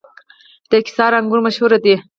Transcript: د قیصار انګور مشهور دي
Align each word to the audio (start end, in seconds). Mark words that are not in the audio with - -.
د 0.69 0.71
قیصار 0.85 1.11
انګور 1.19 1.39
مشهور 1.45 1.71
دي 1.83 1.95